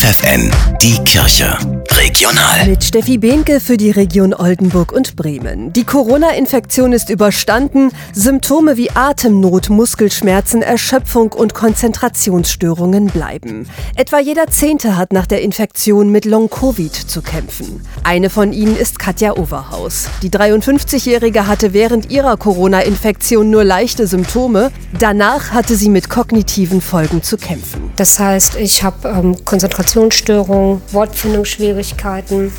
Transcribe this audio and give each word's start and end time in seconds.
FFN, 0.00 0.50
die 0.80 0.96
Kirche. 1.04 1.58
Regional. 2.00 2.66
Mit 2.66 2.82
Steffi 2.82 3.18
Behnke 3.18 3.60
für 3.60 3.76
die 3.76 3.90
Region 3.90 4.32
Oldenburg 4.32 4.90
und 4.90 5.16
Bremen. 5.16 5.70
Die 5.74 5.84
Corona-Infektion 5.84 6.94
ist 6.94 7.10
überstanden. 7.10 7.90
Symptome 8.14 8.78
wie 8.78 8.90
Atemnot, 8.92 9.68
Muskelschmerzen, 9.68 10.62
Erschöpfung 10.62 11.32
und 11.32 11.52
Konzentrationsstörungen 11.52 13.08
bleiben. 13.08 13.68
Etwa 13.96 14.18
jeder 14.18 14.46
Zehnte 14.46 14.96
hat 14.96 15.12
nach 15.12 15.26
der 15.26 15.42
Infektion 15.42 16.10
mit 16.10 16.24
Long-Covid 16.24 16.94
zu 16.94 17.20
kämpfen. 17.20 17.82
Eine 18.02 18.30
von 18.30 18.54
ihnen 18.54 18.78
ist 18.78 18.98
Katja 18.98 19.36
Overhaus. 19.36 20.08
Die 20.22 20.30
53-Jährige 20.30 21.46
hatte 21.46 21.74
während 21.74 22.10
ihrer 22.10 22.38
Corona-Infektion 22.38 23.50
nur 23.50 23.64
leichte 23.64 24.06
Symptome. 24.06 24.72
Danach 24.98 25.50
hatte 25.50 25.76
sie 25.76 25.90
mit 25.90 26.08
kognitiven 26.08 26.80
Folgen 26.80 27.22
zu 27.22 27.36
kämpfen. 27.36 27.92
Das 27.96 28.18
heißt, 28.18 28.56
ich 28.56 28.82
habe 28.82 29.06
ähm, 29.06 29.44
Konzentrationsstörungen, 29.44 30.80
Wortfindungsschwierigkeiten, 30.92 31.89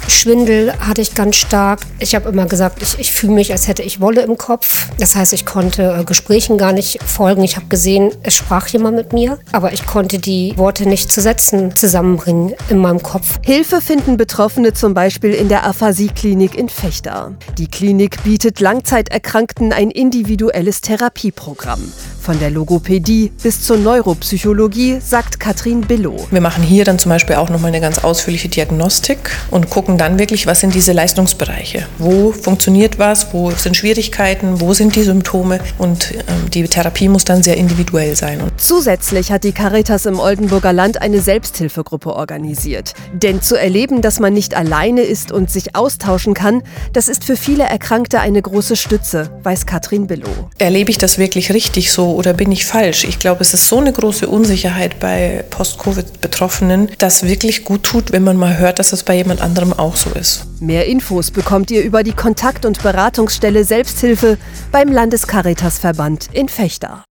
Schwindel 0.08 0.74
hatte 0.80 1.02
ich 1.02 1.16
ganz 1.16 1.36
stark. 1.36 1.82
Ich 2.00 2.16
habe 2.16 2.30
immer 2.30 2.46
gesagt, 2.46 2.82
ich, 2.82 3.00
ich 3.00 3.12
fühle 3.12 3.34
mich, 3.34 3.52
als 3.52 3.68
hätte 3.68 3.84
ich 3.84 4.02
Wolle 4.02 4.22
im 4.22 4.38
Kopf. 4.38 4.88
Das 5.00 5.16
heißt, 5.16 5.34
ich 5.34 5.46
konnte 5.46 5.98
äh, 6.00 6.04
Gesprächen 6.04 6.58
gar 6.58 6.74
nicht 6.74 7.02
folgen. 7.04 7.44
Ich 7.44 7.56
habe 7.56 7.68
gesehen, 7.68 8.12
es 8.24 8.36
sprach 8.36 8.68
jemand 8.68 8.96
mit 8.96 9.14
mir, 9.14 9.40
aber 9.52 9.74
ich 9.74 9.86
konnte 9.86 10.20
die 10.20 10.54
Worte 10.58 10.88
nicht 10.88 11.12
zu 11.12 11.22
Sätzen 11.22 11.76
zusammenbringen 11.76 12.54
in 12.70 12.78
meinem 12.78 13.02
Kopf. 13.02 13.40
Hilfe 13.44 13.82
finden 13.82 14.18
Betroffene 14.18 14.74
zum 14.74 14.94
Beispiel 14.94 15.34
in 15.34 15.50
der 15.50 15.66
Aphasie-Klinik 15.66 16.56
in 16.56 16.70
Fechter. 16.70 17.36
Die 17.58 17.68
Klinik 17.68 18.24
bietet 18.24 18.60
Langzeiterkrankten 18.60 19.74
ein 19.74 19.92
individuelles 19.92 20.82
Therapieprogramm. 20.82 21.92
Von 22.22 22.38
der 22.38 22.52
Logopädie 22.52 23.32
bis 23.42 23.64
zur 23.64 23.78
Neuropsychologie, 23.78 25.00
sagt 25.04 25.40
Katrin 25.40 25.82
Billow. 25.82 26.28
Wir 26.30 26.40
machen 26.40 26.64
hier 26.64 26.86
dann 26.86 27.00
zum 27.00 27.10
Beispiel 27.10 27.36
auch 27.38 27.50
nochmal 27.50 27.70
eine 27.70 27.82
ganz 27.82 28.04
ausführliche 28.04 28.48
Diagnostik 28.48 29.32
und 29.50 29.72
gucken 29.72 29.98
dann 29.98 30.20
wirklich, 30.20 30.46
was 30.46 30.60
sind 30.60 30.76
diese 30.76 30.92
Leistungsbereiche. 30.92 31.88
Wo 31.98 32.32
funktioniert 32.32 33.00
was, 33.00 33.34
wo 33.34 33.50
sind 33.50 33.76
Schwierigkeiten, 33.76 34.62
wo 34.62 34.76
sind 34.76 34.96
die 34.96 35.02
Symptome 35.02 35.62
und 35.80 36.12
ähm, 36.14 36.52
die 36.54 36.64
Therapie 36.66 37.10
muss 37.10 37.26
dann 37.26 37.42
sehr 37.42 37.58
individuell 37.58 38.16
sein. 38.16 38.40
Zusätzlich 38.56 39.32
hat 39.32 39.44
die 39.44 39.52
Caritas 39.52 40.06
im 40.06 40.20
Oldenburger 40.20 40.74
Land 40.74 41.02
eine 41.02 41.22
Selbsthilfegruppe 41.22 42.16
organisiert. 42.16 42.94
Denn 43.14 43.42
zu 43.42 43.56
erleben, 43.56 44.04
dass 44.04 44.20
man 44.20 44.34
nicht 44.34 44.56
alleine 44.56 45.02
ist 45.02 45.32
und 45.32 45.50
sich 45.50 45.76
austauschen 45.76 46.36
kann, 46.36 46.62
das 46.94 47.08
ist 47.08 47.24
für 47.24 47.36
viele 47.36 47.64
Erkrankte 47.64 48.20
eine 48.20 48.44
große 48.44 48.76
Stütze, 48.76 49.32
weiß 49.42 49.66
Katrin 49.66 50.06
Billow. 50.06 50.52
Erlebe 50.60 50.92
ich 50.92 51.00
das 51.00 51.18
wirklich 51.18 51.52
richtig 51.52 51.92
so 51.92 52.11
oder 52.16 52.34
bin 52.34 52.52
ich 52.52 52.66
falsch? 52.66 53.04
Ich 53.04 53.20
glaube, 53.20 53.42
es 53.42 53.54
ist 53.54 53.68
so 53.68 53.80
eine 53.80 53.92
große 53.92 54.28
Unsicherheit 54.28 55.00
bei 55.00 55.44
Post-Covid-Betroffenen, 55.50 56.90
dass 56.98 57.24
wirklich 57.24 57.66
gut 57.66 57.84
tut, 57.84 58.12
wenn 58.12 58.24
man 58.24 58.38
mal 58.38 58.58
hört, 58.58 58.80
dass 58.80 58.92
das 58.92 59.04
bei 59.04 59.16
jemand 59.16 59.42
anderem 59.42 59.74
auch 59.74 59.96
so 59.96 60.10
ist. 60.12 60.46
Mehr 60.60 60.86
Infos 60.86 61.32
bekommt 61.32 61.72
ihr 61.72 61.84
über 61.84 62.04
die 62.04 62.14
Kontakt- 62.14 62.66
und 62.66 62.82
Beratungsstelle 62.84 63.64
Selbsthilfe 63.64 64.38
beim 64.72 64.92
Landescaritasverband 64.92 66.30
in 66.34 66.50
Fechter. 66.50 67.04